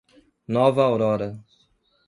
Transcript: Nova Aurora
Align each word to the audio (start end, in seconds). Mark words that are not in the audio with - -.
Nova 0.55 0.81
Aurora 0.87 1.29